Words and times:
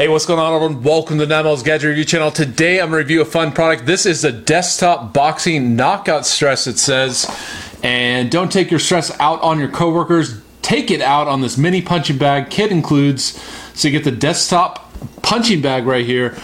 Hey, 0.00 0.08
what's 0.08 0.24
going 0.24 0.40
on, 0.40 0.54
everyone? 0.54 0.82
Welcome 0.82 1.18
to 1.18 1.26
Ninemall's 1.26 1.62
Gadget 1.62 1.88
Review 1.88 2.06
channel. 2.06 2.30
Today, 2.30 2.80
I'm 2.80 2.88
going 2.88 2.92
to 2.92 2.96
review 3.04 3.20
a 3.20 3.26
fun 3.26 3.52
product. 3.52 3.84
This 3.84 4.06
is 4.06 4.22
the 4.22 4.32
Desktop 4.32 5.12
Boxing 5.12 5.76
Knockout 5.76 6.24
Stress, 6.24 6.66
it 6.66 6.78
says. 6.78 7.26
And 7.82 8.30
don't 8.30 8.50
take 8.50 8.70
your 8.70 8.80
stress 8.80 9.14
out 9.20 9.42
on 9.42 9.58
your 9.58 9.68
coworkers. 9.68 10.40
Take 10.62 10.90
it 10.90 11.02
out 11.02 11.28
on 11.28 11.42
this 11.42 11.58
mini 11.58 11.82
punching 11.82 12.16
bag. 12.16 12.48
Kit 12.48 12.72
includes, 12.72 13.38
so 13.74 13.88
you 13.88 13.92
get 13.92 14.04
the 14.04 14.10
desktop 14.10 14.90
punching 15.20 15.60
bag 15.60 15.84
right 15.84 16.06
here, 16.06 16.34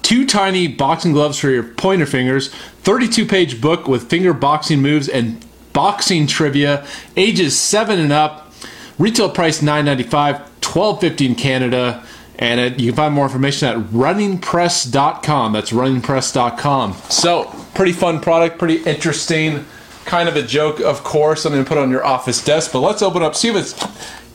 two 0.00 0.24
tiny 0.24 0.66
boxing 0.66 1.12
gloves 1.12 1.38
for 1.38 1.50
your 1.50 1.64
pointer 1.64 2.06
fingers, 2.06 2.48
32 2.84 3.26
page 3.26 3.60
book 3.60 3.86
with 3.86 4.08
finger 4.08 4.32
boxing 4.32 4.80
moves 4.80 5.10
and 5.10 5.44
boxing 5.74 6.26
trivia, 6.26 6.86
ages 7.18 7.54
7 7.54 7.98
and 7.98 8.12
up, 8.14 8.50
retail 8.98 9.28
price 9.28 9.60
$9.95, 9.60 10.42
$12.50 10.62 11.26
in 11.26 11.34
Canada. 11.34 12.02
And 12.38 12.60
it, 12.60 12.78
you 12.78 12.92
can 12.92 12.96
find 12.96 13.14
more 13.14 13.24
information 13.24 13.68
at 13.68 13.76
runningpress.com. 13.88 15.52
That's 15.52 15.72
runningpress.com. 15.72 16.94
So, 17.08 17.44
pretty 17.74 17.92
fun 17.92 18.20
product, 18.20 18.58
pretty 18.58 18.76
interesting. 18.84 19.66
Kind 20.04 20.28
of 20.28 20.36
a 20.36 20.42
joke, 20.42 20.80
of 20.80 21.02
course. 21.02 21.44
Going 21.44 21.62
to 21.62 21.68
put 21.68 21.78
on 21.78 21.90
your 21.90 22.04
office 22.04 22.42
desk, 22.42 22.72
but 22.72 22.80
let's 22.80 23.02
open 23.02 23.22
up, 23.22 23.34
see 23.34 23.48
if 23.48 23.56
it's 23.56 23.74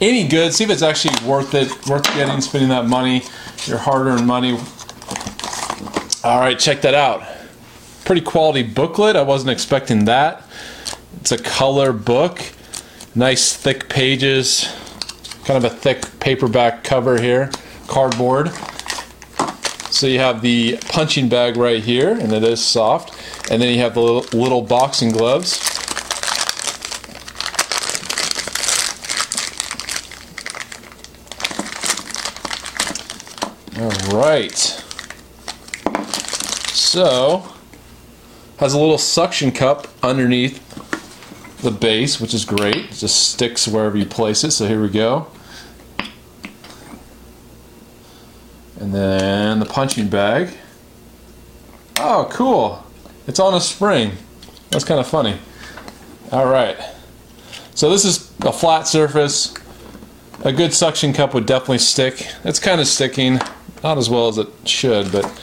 any 0.02 0.28
good, 0.28 0.54
see 0.54 0.66
if 0.66 0.70
it's 0.70 0.82
actually 0.82 1.16
worth 1.28 1.54
it, 1.54 1.70
worth 1.88 2.04
getting, 2.14 2.42
spending 2.42 2.70
that 2.70 2.86
money, 2.86 3.24
your 3.66 3.78
hard 3.78 4.08
earned 4.08 4.28
money. 4.28 4.58
All 6.26 6.40
right, 6.40 6.60
check 6.60 6.82
that 6.82 6.94
out. 6.94 7.24
Pretty 8.04 8.22
quality 8.22 8.64
booklet. 8.64 9.16
I 9.16 9.22
wasn't 9.22 9.52
expecting 9.52 10.06
that. 10.06 10.44
It's 11.22 11.32
a 11.32 11.38
color 11.38 11.94
book, 11.94 12.42
nice 13.16 13.56
thick 13.56 13.88
pages, 13.88 14.68
kind 15.46 15.64
of 15.64 15.72
a 15.72 15.74
thick 15.74 16.20
paperback 16.20 16.84
cover 16.84 17.20
here 17.20 17.50
cardboard. 17.88 18.52
So 19.92 20.08
you 20.08 20.20
have 20.20 20.42
the 20.42 20.78
punching 20.90 21.30
bag 21.30 21.56
right 21.56 21.84
here, 21.84 22.10
and 22.10 22.34
it 22.34 22.44
is 22.44 22.64
soft. 22.64 23.14
And 23.52 23.62
then 23.62 23.74
you 23.74 23.82
have 23.82 23.94
the 23.94 24.02
little, 24.02 24.40
little 24.40 24.62
boxing 24.62 25.12
gloves. 25.12 25.60
All 33.78 34.20
right. 34.20 34.58
So, 36.74 37.54
has 38.58 38.74
a 38.74 38.80
little 38.80 38.98
suction 38.98 39.52
cup 39.52 39.88
underneath 40.02 40.60
the 41.62 41.72
base, 41.72 42.20
which 42.20 42.34
is 42.34 42.46
great. 42.46 42.76
It 42.76 42.92
just 42.92 43.32
sticks 43.32 43.68
wherever 43.68 43.98
you 43.98 44.06
place 44.06 44.44
it. 44.44 44.52
So 44.52 44.68
here 44.68 44.82
we 44.82 44.90
go. 44.90 45.28
And 48.94 49.02
then 49.02 49.60
the 49.60 49.66
punching 49.66 50.08
bag. 50.08 50.56
Oh, 51.98 52.30
cool. 52.32 52.86
It's 53.26 53.40
on 53.40 53.56
a 53.56 53.60
spring. 53.60 54.12
That's 54.70 54.86
kind 54.86 55.00
of 55.00 55.08
funny. 55.08 55.40
All 56.32 56.46
right. 56.46 56.78
So 57.74 57.90
this 57.90 58.06
is 58.06 58.32
a 58.42 58.54
flat 58.54 58.88
surface. 58.88 59.56
A 60.44 60.54
good 60.54 60.76
suction 60.76 61.12
cup 61.12 61.34
would 61.34 61.48
definitely 61.48 61.80
stick. 61.80 62.28
It's 62.44 62.60
kind 62.60 62.80
of 62.80 62.86
sticking. 62.86 63.40
Not 63.84 63.98
as 63.98 64.12
well 64.12 64.28
as 64.28 64.38
it 64.38 64.50
should, 64.66 65.12
but 65.12 65.42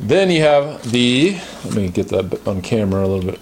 then 0.00 0.28
you 0.28 0.42
have 0.42 0.90
the, 0.90 1.38
let 1.64 1.74
me 1.74 1.88
get 1.88 2.08
that 2.08 2.48
on 2.48 2.62
camera 2.62 3.04
a 3.04 3.06
little 3.06 3.30
bit. 3.30 3.40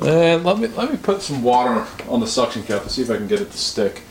And 0.00 0.44
let 0.44 0.58
me 0.60 0.68
let 0.68 0.92
me 0.92 0.96
put 0.96 1.22
some 1.22 1.42
water 1.42 1.84
on 2.08 2.20
the 2.20 2.26
suction 2.26 2.62
cup 2.62 2.82
and 2.82 2.90
see 2.90 3.02
if 3.02 3.10
I 3.10 3.16
can 3.16 3.26
get 3.26 3.40
it 3.40 3.50
to 3.50 3.58
stick. 3.58 4.02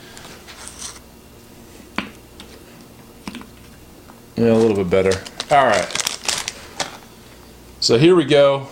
Yeah, 4.43 4.51
a 4.51 4.55
little 4.55 4.75
bit 4.75 4.89
better. 4.89 5.23
All 5.55 5.65
right. 5.65 5.87
So 7.79 7.97
here 7.97 8.13
we 8.13 8.25
go. 8.25 8.67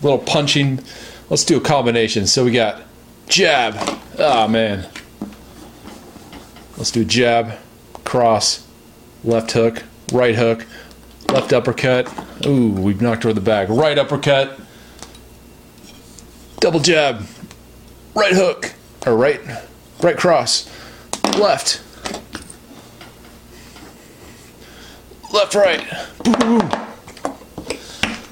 A 0.00 0.04
Little 0.04 0.18
punching. 0.18 0.80
Let's 1.30 1.42
do 1.42 1.56
a 1.56 1.60
combination. 1.60 2.26
So 2.26 2.44
we 2.44 2.50
got 2.50 2.82
jab. 3.26 3.76
Ah, 4.18 4.44
oh, 4.44 4.48
man. 4.48 4.86
Let's 6.76 6.90
do 6.90 7.02
jab, 7.02 7.54
cross, 8.04 8.66
left 9.24 9.52
hook, 9.52 9.84
right 10.12 10.34
hook, 10.34 10.66
left 11.30 11.50
uppercut. 11.54 12.12
Ooh, 12.44 12.70
we've 12.70 13.00
knocked 13.00 13.24
over 13.24 13.32
the 13.32 13.40
bag. 13.40 13.70
Right 13.70 13.96
uppercut. 13.96 14.60
Double 16.60 16.80
jab. 16.80 17.26
Right 18.14 18.34
hook. 18.34 18.74
Or 19.06 19.16
right 19.16 19.40
right 20.02 20.18
cross. 20.18 20.70
Left. 21.38 21.80
Left, 25.36 25.54
right. 25.54 25.86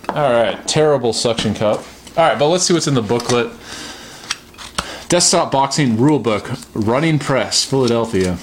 All 0.08 0.32
right, 0.32 0.66
terrible 0.66 1.12
suction 1.12 1.54
cup. 1.54 1.84
All 2.16 2.28
right, 2.28 2.38
but 2.38 2.48
let's 2.48 2.64
see 2.64 2.72
what's 2.72 2.86
in 2.86 2.94
the 2.94 3.02
booklet. 3.02 3.52
Desktop 5.08 5.52
Boxing 5.52 5.96
Rulebook, 5.96 6.66
Running 6.74 7.18
Press, 7.18 7.62
Philadelphia. 7.64 8.38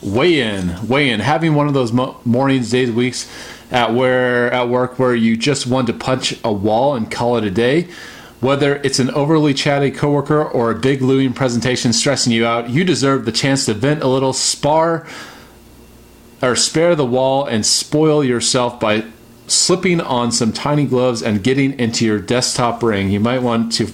Weigh 0.00 0.40
in, 0.40 0.86
weigh 0.86 1.10
in. 1.10 1.20
Having 1.20 1.54
one 1.54 1.66
of 1.66 1.74
those 1.74 1.92
mo- 1.92 2.20
mornings, 2.24 2.70
days, 2.70 2.92
weeks 2.92 3.28
at 3.72 3.92
where 3.92 4.52
at 4.52 4.68
work 4.68 4.98
where 4.98 5.14
you 5.14 5.36
just 5.36 5.66
want 5.66 5.88
to 5.88 5.92
punch 5.92 6.38
a 6.44 6.52
wall 6.52 6.94
and 6.94 7.10
call 7.10 7.36
it 7.36 7.44
a 7.44 7.50
day. 7.50 7.88
Whether 8.40 8.76
it's 8.76 9.00
an 9.00 9.10
overly 9.10 9.54
chatty 9.54 9.90
coworker 9.90 10.44
or 10.44 10.70
a 10.70 10.78
big 10.78 11.02
looming 11.02 11.32
presentation 11.32 11.92
stressing 11.92 12.32
you 12.32 12.46
out, 12.46 12.70
you 12.70 12.84
deserve 12.84 13.24
the 13.24 13.32
chance 13.32 13.64
to 13.64 13.74
vent 13.74 14.02
a 14.02 14.08
little, 14.08 14.32
spar, 14.32 15.06
or 16.42 16.56
spare 16.56 16.94
the 16.94 17.06
wall 17.06 17.46
and 17.46 17.64
spoil 17.64 18.22
yourself 18.24 18.78
by 18.78 19.04
slipping 19.46 20.00
on 20.00 20.32
some 20.32 20.52
tiny 20.52 20.84
gloves 20.84 21.22
and 21.22 21.42
getting 21.42 21.78
into 21.78 22.04
your 22.04 22.18
desktop 22.18 22.82
ring. 22.82 23.10
You 23.10 23.20
might 23.20 23.42
want 23.42 23.72
to 23.74 23.88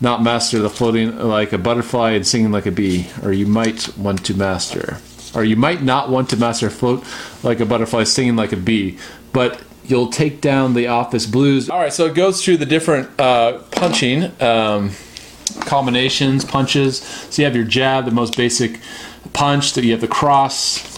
not 0.00 0.22
master 0.22 0.58
the 0.58 0.68
floating 0.68 1.16
like 1.18 1.52
a 1.52 1.58
butterfly 1.58 2.10
and 2.12 2.26
singing 2.26 2.50
like 2.50 2.66
a 2.66 2.70
bee, 2.70 3.06
or 3.22 3.32
you 3.32 3.46
might 3.46 3.96
want 3.96 4.24
to 4.26 4.34
master, 4.34 4.98
or 5.34 5.44
you 5.44 5.56
might 5.56 5.82
not 5.82 6.10
want 6.10 6.28
to 6.30 6.36
master 6.36 6.68
float 6.68 7.04
like 7.42 7.60
a 7.60 7.66
butterfly, 7.66 8.04
singing 8.04 8.36
like 8.36 8.52
a 8.52 8.56
bee, 8.56 8.98
but 9.32 9.62
you'll 9.84 10.08
take 10.08 10.40
down 10.40 10.74
the 10.74 10.86
office 10.88 11.26
blues. 11.26 11.70
All 11.70 11.78
right, 11.78 11.92
so 11.92 12.06
it 12.06 12.14
goes 12.14 12.44
through 12.44 12.58
the 12.58 12.66
different 12.66 13.08
uh, 13.20 13.58
punching 13.70 14.24
um, 14.42 14.90
combinations, 15.60 16.44
punches. 16.44 16.98
So 17.00 17.42
you 17.42 17.46
have 17.46 17.56
your 17.56 17.64
jab, 17.64 18.04
the 18.04 18.10
most 18.10 18.36
basic 18.36 18.80
punch. 19.32 19.74
That 19.74 19.84
you 19.84 19.92
have 19.92 20.00
the 20.00 20.08
cross, 20.08 20.93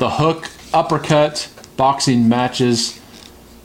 the 0.00 0.10
hook, 0.10 0.50
uppercut, 0.72 1.48
boxing 1.76 2.28
matches. 2.28 2.98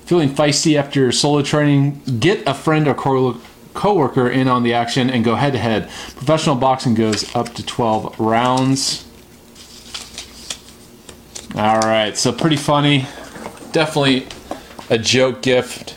Feeling 0.05 0.29
feisty 0.29 0.77
after 0.77 1.11
solo 1.11 1.41
training? 1.41 2.01
Get 2.19 2.43
a 2.45 2.53
friend 2.53 2.87
or 2.87 2.93
co- 2.93 3.39
coworker 3.73 4.29
in 4.29 4.47
on 4.49 4.61
the 4.63 4.73
action 4.73 5.09
and 5.09 5.23
go 5.23 5.35
head 5.35 5.53
to 5.53 5.59
head. 5.59 5.89
Professional 6.15 6.55
boxing 6.55 6.93
goes 6.93 7.33
up 7.33 7.53
to 7.55 7.65
12 7.65 8.19
rounds. 8.19 9.05
All 11.55 11.79
right, 11.79 12.15
so 12.17 12.33
pretty 12.33 12.57
funny. 12.57 13.07
Definitely 13.71 14.27
a 14.89 14.97
joke 14.97 15.41
gift. 15.41 15.95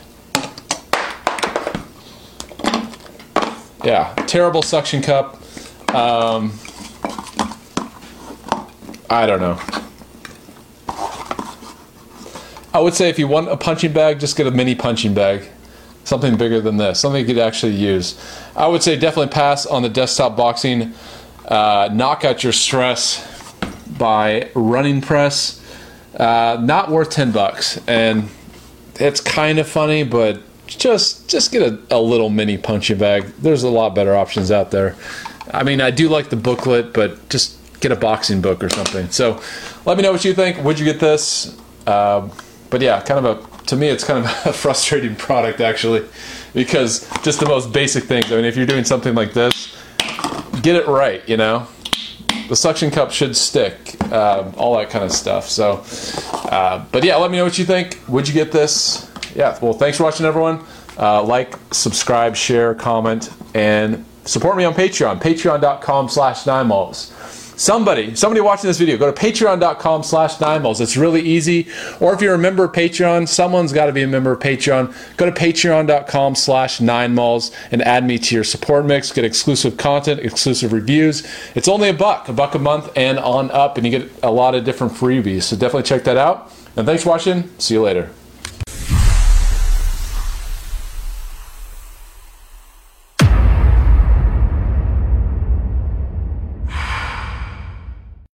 Yeah, 3.83 4.13
terrible 4.25 4.61
suction 4.61 5.01
cup. 5.01 5.35
Um, 5.93 6.53
I 9.09 9.25
don't 9.25 9.41
know. 9.41 9.78
I 12.73 12.79
would 12.79 12.93
say 12.93 13.09
if 13.09 13.17
you 13.17 13.27
want 13.27 13.49
a 13.49 13.57
punching 13.57 13.93
bag, 13.93 14.19
just 14.19 14.37
get 14.37 14.45
a 14.47 14.51
mini 14.51 14.75
punching 14.75 15.13
bag. 15.13 15.47
Something 16.03 16.37
bigger 16.37 16.61
than 16.61 16.77
this, 16.77 16.99
something 16.99 17.21
you 17.21 17.27
could 17.27 17.41
actually 17.41 17.73
use. 17.73 18.19
I 18.55 18.67
would 18.67 18.81
say 18.81 18.97
definitely 18.97 19.31
pass 19.31 19.65
on 19.65 19.83
the 19.83 19.89
desktop 19.89 20.35
boxing. 20.35 20.93
Uh, 21.47 21.89
knock 21.91 22.23
out 22.23 22.43
your 22.43 22.53
stress 22.53 23.53
by 23.97 24.49
running 24.55 25.01
press. 25.01 25.63
Uh, 26.15 26.57
not 26.61 26.89
worth 26.89 27.09
10 27.09 27.31
bucks. 27.31 27.79
And 27.87 28.29
it's 28.95 29.21
kind 29.21 29.59
of 29.59 29.67
funny, 29.67 30.03
but 30.03 30.41
just 30.67 31.27
just 31.27 31.51
get 31.51 31.61
a, 31.61 31.79
a 31.89 31.99
little 31.99 32.29
mini 32.29 32.57
punching 32.57 32.97
bag. 32.97 33.23
There's 33.39 33.63
a 33.63 33.69
lot 33.69 33.95
better 33.95 34.15
options 34.15 34.51
out 34.51 34.71
there. 34.71 34.95
I 35.51 35.63
mean, 35.63 35.81
I 35.81 35.91
do 35.91 36.09
like 36.09 36.29
the 36.29 36.35
booklet, 36.35 36.93
but 36.93 37.29
just 37.29 37.57
get 37.79 37.91
a 37.91 37.95
boxing 37.95 38.41
book 38.41 38.63
or 38.63 38.69
something. 38.69 39.09
So 39.09 39.41
let 39.85 39.97
me 39.97 40.03
know 40.03 40.11
what 40.11 40.23
you 40.25 40.33
think. 40.33 40.63
Would 40.63 40.79
you 40.79 40.85
get 40.85 40.99
this? 40.99 41.57
Uh, 41.87 42.29
but 42.69 42.81
yeah, 42.81 43.01
kind 43.01 43.25
of 43.25 43.37
a 43.37 43.65
to 43.67 43.75
me 43.75 43.87
it's 43.87 44.03
kind 44.03 44.25
of 44.25 44.31
a 44.45 44.53
frustrating 44.53 45.15
product 45.15 45.61
actually, 45.61 46.05
because 46.53 47.09
just 47.23 47.39
the 47.39 47.47
most 47.47 47.71
basic 47.71 48.05
things. 48.05 48.31
I 48.31 48.35
mean, 48.35 48.45
if 48.45 48.55
you're 48.55 48.65
doing 48.65 48.83
something 48.83 49.15
like 49.15 49.33
this, 49.33 49.75
get 50.61 50.75
it 50.75 50.87
right. 50.87 51.27
You 51.27 51.37
know, 51.37 51.67
the 52.47 52.55
suction 52.55 52.91
cup 52.91 53.11
should 53.11 53.35
stick, 53.35 54.01
um, 54.11 54.53
all 54.57 54.77
that 54.77 54.89
kind 54.89 55.05
of 55.05 55.11
stuff. 55.11 55.47
So, 55.47 55.83
uh, 56.49 56.85
but 56.91 57.03
yeah, 57.03 57.15
let 57.17 57.31
me 57.31 57.37
know 57.37 57.43
what 57.43 57.57
you 57.57 57.65
think. 57.65 57.99
Would 58.07 58.27
you 58.27 58.33
get 58.33 58.51
this? 58.51 59.09
Yeah. 59.35 59.57
Well, 59.61 59.73
thanks 59.73 59.97
for 59.97 60.03
watching, 60.03 60.25
everyone. 60.25 60.65
Uh, 60.97 61.23
like, 61.23 61.55
subscribe, 61.71 62.35
share, 62.35 62.75
comment, 62.75 63.31
and 63.53 64.03
support 64.25 64.57
me 64.57 64.65
on 64.65 64.73
Patreon. 64.73 65.21
Patreon.com/slash 65.21 66.43
Ninemalls. 66.43 67.13
Somebody, 67.59 68.15
somebody 68.15 68.41
watching 68.41 68.67
this 68.67 68.77
video, 68.77 68.97
go 68.97 69.11
to 69.11 69.21
patreon.com 69.21 70.03
slash 70.03 70.37
ninemalls. 70.37 70.81
It's 70.81 70.97
really 70.97 71.21
easy. 71.21 71.67
Or 71.99 72.13
if 72.13 72.21
you're 72.21 72.33
a 72.33 72.39
member 72.39 72.63
of 72.63 72.71
Patreon, 72.71 73.27
someone's 73.27 73.73
got 73.73 73.87
to 73.87 73.91
be 73.91 74.01
a 74.01 74.07
member 74.07 74.31
of 74.31 74.39
Patreon. 74.39 74.95
Go 75.17 75.25
to 75.25 75.31
patreon.com 75.31 76.35
slash 76.35 76.79
ninemalls 76.79 77.53
and 77.71 77.81
add 77.81 78.05
me 78.05 78.17
to 78.17 78.35
your 78.35 78.43
support 78.43 78.85
mix. 78.85 79.11
Get 79.11 79.25
exclusive 79.25 79.77
content, 79.77 80.21
exclusive 80.21 80.73
reviews. 80.73 81.27
It's 81.55 81.67
only 81.67 81.89
a 81.89 81.93
buck, 81.93 82.29
a 82.29 82.33
buck 82.33 82.55
a 82.55 82.59
month 82.59 82.89
and 82.95 83.19
on 83.19 83.51
up, 83.51 83.77
and 83.77 83.85
you 83.85 83.99
get 83.99 84.11
a 84.23 84.31
lot 84.31 84.55
of 84.55 84.63
different 84.63 84.93
freebies. 84.93 85.43
So 85.43 85.55
definitely 85.55 85.83
check 85.83 86.03
that 86.05 86.17
out. 86.17 86.51
And 86.75 86.85
thanks 86.87 87.03
for 87.03 87.09
watching. 87.09 87.49
See 87.57 87.73
you 87.73 87.81
later. 87.81 88.09